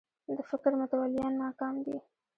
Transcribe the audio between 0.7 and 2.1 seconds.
متولیان ناکام دي